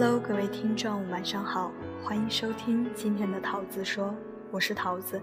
[0.00, 1.72] Hello，各位听众，晚上好，
[2.04, 4.14] 欢迎收听今天的桃子说，
[4.52, 5.20] 我是桃子。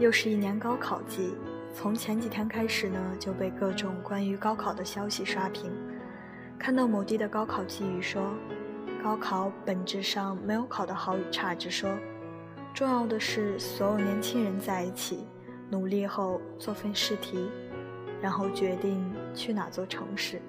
[0.00, 1.36] 又是一年高考季，
[1.72, 5.70] 从前几天开始呢，就被各种关于高考的消息刷屏。
[6.58, 8.34] 看到某地的高考寄语说，
[9.00, 11.88] 高考本质上没有考的好与差之说，
[12.74, 15.24] 重要的是所有年轻人在一起
[15.70, 17.48] 努力后做份试题，
[18.20, 20.42] 然后决定去哪座城市。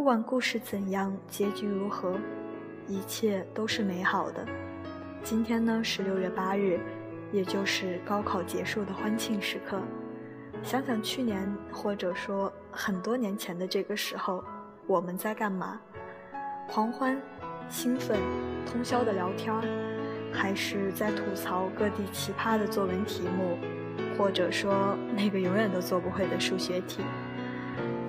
[0.00, 2.18] 不管故事怎样，结局如何，
[2.88, 4.46] 一切都是美好的。
[5.22, 6.80] 今天呢是六月八日，
[7.30, 9.78] 也就是高考结束的欢庆时刻。
[10.62, 14.42] 想想去年，或者说很多年前的这个时候，
[14.86, 15.78] 我们在干嘛？
[16.66, 17.20] 狂欢、
[17.68, 18.18] 兴奋、
[18.64, 19.54] 通宵的聊天，
[20.32, 23.58] 还是在吐槽各地奇葩的作文题目，
[24.16, 27.02] 或者说那个永远都做不会的数学题？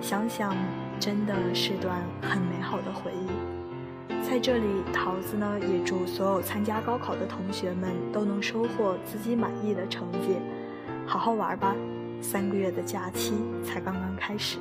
[0.00, 0.56] 想想。
[1.02, 10.36] 真的是段很美好的回忆，在这里，桃子呢也祝所有参加高考的同学们都能收获自己满意的成绩，
[11.04, 11.74] 好好玩吧，
[12.20, 14.58] 三个月的假期才刚刚开始。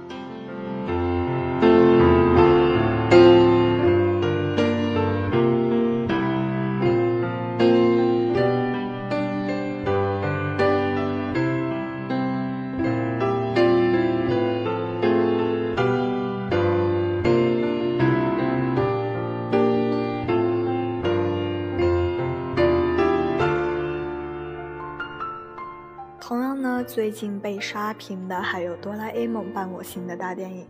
[26.83, 30.65] 最近被刷屏的还有《哆啦 A 梦伴我行》的大电影。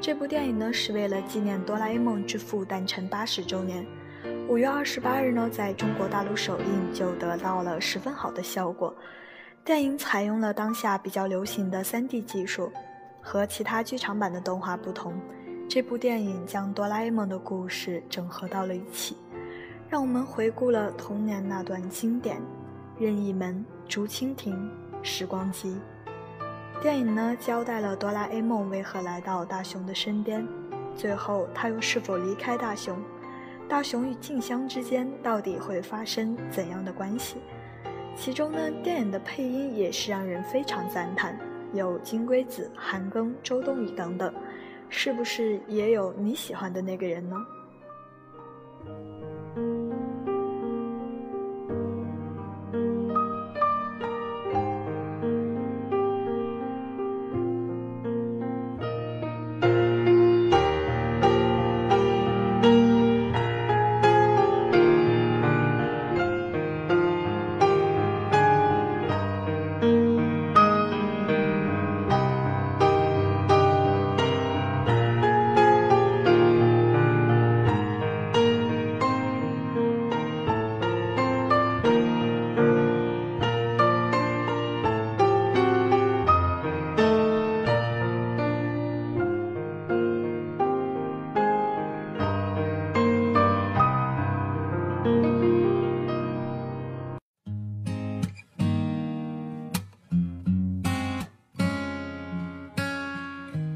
[0.00, 3.86] 这部电影呢是为了纪念哆啦 A 梦之父诞辰八十周年。
[4.48, 8.94] 五月二十八日呢，在中国大陆首映就得到了十分好的效果。
[9.64, 12.70] 电影采用了当下比较流行的 3D 技术，
[13.20, 15.14] 和其他剧场版的动画不同，
[15.68, 19.16] 这部电影将哆啦 A 梦的故事整合到了一起，
[19.88, 22.42] 让我们回顾了童年那段经典：
[22.98, 24.68] 任意门、竹蜻蜓。
[25.02, 25.76] 时光机，
[26.80, 30.46] 电影呢交代了哆啦 A 梦为何来到大雄的身边，
[30.96, 32.96] 最后他又是否离开大雄，
[33.68, 37.38] 大雄与静香之间到底会发生怎样的关系？
[38.14, 41.36] 其中呢，电影的配音也是让人非常赞叹，
[41.72, 44.32] 有金龟子、韩庚、周冬雨等等，
[44.88, 47.36] 是不是也有你喜欢的那个人呢？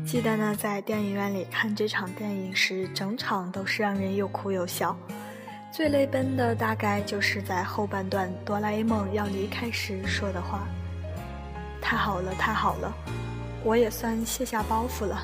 [0.06, 4.96] 记得呢，在电影院里看这场电影时，整场都是让人又哭又笑。
[5.72, 10.64] 最泪奔的大概就是在后半段，哆啦 A 梦要离开时说的话
[11.82, 12.94] ：“太好了，太好了，
[13.64, 15.20] 我也算卸下包袱了，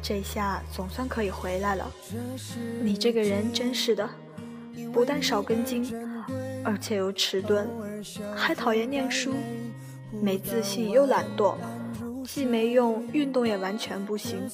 [0.00, 1.90] 这下总算可以回来了。
[2.80, 4.08] 你这个人真是的，
[4.92, 5.92] 不但少根筋，
[6.64, 7.66] 而且又迟钝，
[8.32, 9.34] 还讨厌念书，
[10.22, 11.56] 没自信又懒惰。”
[12.24, 14.48] 既没用，运动也完全不行，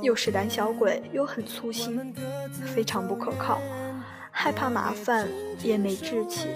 [0.00, 2.12] 又是胆小鬼，又很粗心，
[2.74, 3.60] 非常不可靠，
[4.30, 5.28] 害怕麻烦，
[5.62, 6.48] 也没志气，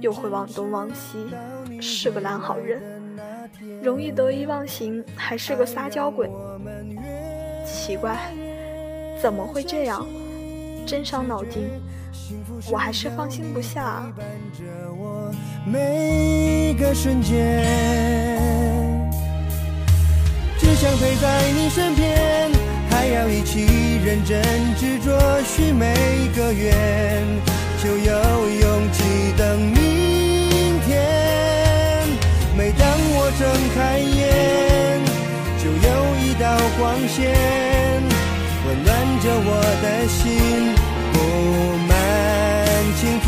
[0.00, 1.28] 又会忘东忘西，
[1.80, 2.82] 是个烂好人，
[3.82, 6.28] 容易得意忘形，还是个撒娇鬼。
[7.64, 8.32] 奇怪，
[9.20, 10.06] 怎么会这样？
[10.86, 11.68] 真伤脑筋，
[12.70, 14.02] 我还是放心不下。
[15.64, 18.87] 每个瞬间。
[20.80, 22.52] 想陪在你身边，
[22.88, 24.40] 还要一起认真
[24.76, 25.92] 执着许每
[26.36, 27.26] 个愿，
[27.82, 28.12] 就有
[28.60, 29.02] 勇气
[29.36, 30.94] 等明天。
[32.56, 33.42] 每当我睁
[33.74, 35.02] 开眼，
[35.58, 36.46] 就有一道
[36.78, 37.34] 光线，
[38.68, 38.88] 温暖
[39.18, 39.50] 着我
[39.82, 40.22] 的心，
[41.12, 41.16] 布
[41.88, 41.90] 满
[43.00, 43.26] 晴天。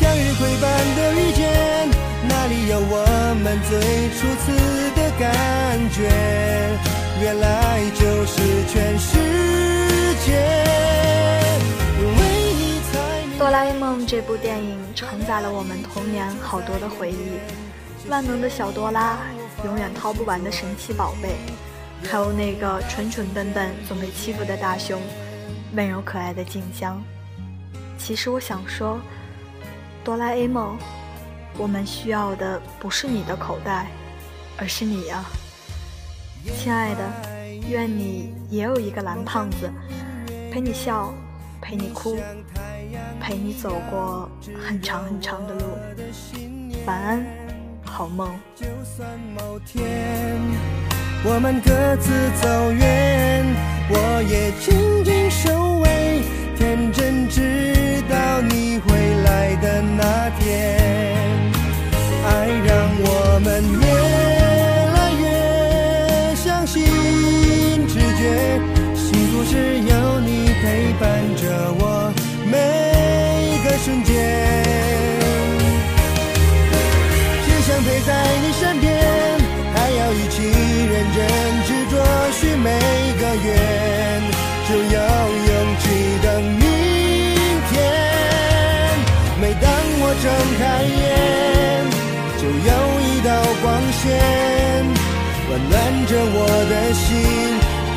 [0.00, 0.64] 向日葵般
[0.96, 1.46] 的遇见，
[2.28, 3.06] 哪里有我
[3.40, 3.78] 们最
[4.18, 4.55] 初次？
[7.20, 9.16] 原来就是全世
[10.24, 10.64] 界。
[13.38, 17.38] 哆啦 A 梦这部电影承载了我们童年好多的回忆，
[18.08, 19.18] 万能的小多啦，
[19.64, 21.36] 永远掏不完的神奇宝贝，
[22.08, 25.00] 还有那个蠢蠢笨笨总被欺负的大雄，
[25.74, 27.00] 温柔可爱的静香。
[27.96, 28.98] 其实我想说，
[30.04, 30.76] 哆啦 A 梦，
[31.56, 33.86] 我们需要的不是你的口袋，
[34.56, 35.24] 而是你呀，
[36.54, 37.00] 亲爱的，
[37.68, 39.70] 愿你也有一个蓝胖子，
[40.52, 41.14] 陪你笑，
[41.60, 42.18] 陪你哭。
[43.20, 45.60] 陪你走过很长很长的路，
[46.86, 47.26] 晚安，
[47.84, 48.38] 好梦。
[48.54, 49.84] 就算某天
[51.24, 53.44] 我们各自走远，
[53.88, 56.22] 我也静静守卫，
[56.56, 58.65] 天真直到你
[83.44, 83.48] 远，
[84.68, 84.98] 就要
[85.48, 85.50] 勇
[85.80, 85.84] 气
[86.22, 86.64] 等明
[87.70, 87.74] 天。
[89.40, 89.64] 每当
[90.00, 90.24] 我睁
[90.58, 90.96] 开眼，
[92.40, 92.70] 就有
[93.04, 93.28] 一道
[93.62, 93.64] 光
[94.00, 94.04] 线，
[95.48, 95.72] 温暖
[96.06, 96.38] 着我
[96.70, 97.08] 的心，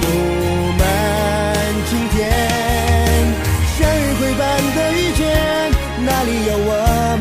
[0.02, 0.04] 布
[0.78, 0.82] 满
[1.88, 2.18] 晴天。
[3.78, 4.42] 向日葵般
[4.76, 5.20] 的遇见。
[6.02, 6.72] 哪里有我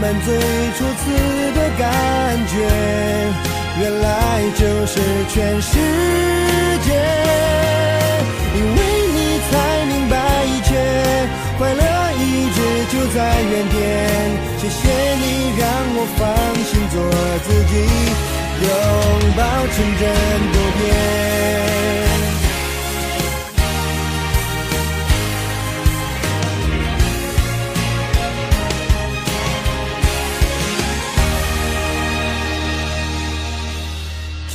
[0.01, 0.29] 们最
[0.77, 1.03] 初次
[1.55, 1.83] 的感
[2.47, 2.53] 觉？
[3.81, 4.07] 原来
[4.57, 4.93] 就是
[5.29, 6.38] 全世界。
[13.43, 13.77] 原点。
[14.59, 14.81] 谢谢
[15.17, 15.25] 你
[15.59, 15.65] 让
[15.95, 16.27] 我放
[16.65, 16.97] 心做
[17.47, 17.73] 自己，
[18.65, 18.67] 拥
[19.37, 19.41] 抱
[19.73, 20.03] 纯真
[20.53, 22.08] 不变。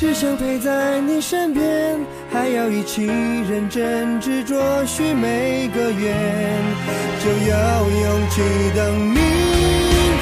[0.03, 1.97] 只想陪在你身边，
[2.29, 6.13] 还要一起认真执着许每个愿，
[7.23, 7.55] 就有
[8.01, 8.41] 勇气
[8.75, 9.15] 等明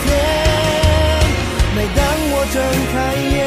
[0.04, 0.06] 天。
[1.76, 2.62] 每当我睁
[2.94, 2.96] 开
[3.34, 3.42] 眼，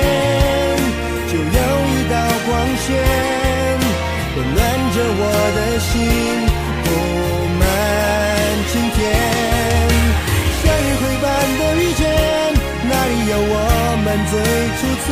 [14.31, 14.32] 最
[14.78, 15.06] 初次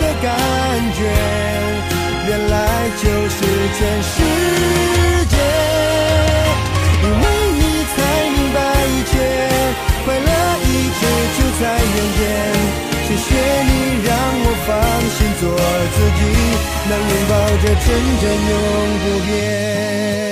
[0.00, 0.04] 的？
[0.22, 0.32] 感
[0.96, 1.00] 觉，
[2.26, 2.54] 原来
[2.96, 3.36] 就是
[3.76, 4.14] 全世
[5.28, 5.36] 界。
[7.02, 7.60] 因为你
[7.92, 7.94] 才
[8.32, 9.12] 明白一切，
[10.04, 10.28] 快乐
[10.64, 10.66] 一
[10.98, 11.00] 直
[11.36, 12.18] 就在眼前。
[13.06, 13.28] 谢谢
[13.68, 13.70] 你
[14.06, 14.10] 让
[14.42, 14.68] 我放
[15.14, 15.42] 心做
[15.94, 16.20] 自己，
[16.88, 17.32] 能拥抱
[17.62, 17.86] 着纯
[18.22, 18.52] 真永
[19.02, 20.25] 不变。